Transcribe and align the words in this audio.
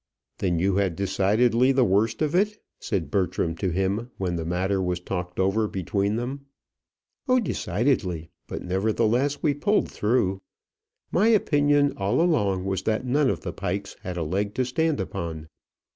"Then 0.39 0.57
you 0.57 0.77
had 0.77 0.95
decidedly 0.95 1.71
the 1.71 1.85
worst 1.85 2.23
of 2.23 2.33
it?" 2.33 2.57
said 2.79 3.11
Bertram 3.11 3.53
to 3.57 3.69
him, 3.69 4.09
when 4.17 4.35
the 4.35 4.47
matter 4.47 4.81
was 4.81 4.99
talked 4.99 5.39
over 5.39 5.67
between 5.67 6.15
them. 6.15 6.47
"Oh, 7.27 7.39
decidedly; 7.39 8.31
but, 8.47 8.63
nevertheless, 8.63 9.43
we 9.43 9.53
pulled 9.53 9.91
through. 9.91 10.41
My 11.11 11.27
opinion 11.27 11.93
all 11.97 12.19
along 12.19 12.65
was 12.65 12.81
that 12.81 13.05
none 13.05 13.29
of 13.29 13.41
the 13.41 13.53
Pikes 13.53 13.95
had 14.01 14.17
a 14.17 14.23
leg 14.23 14.55
to 14.55 14.65
stand 14.65 14.99
upon. 14.99 15.49